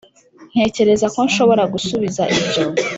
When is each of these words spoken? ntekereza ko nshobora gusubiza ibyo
ntekereza 0.51 1.07
ko 1.13 1.19
nshobora 1.27 1.63
gusubiza 1.73 2.21
ibyo 2.37 2.63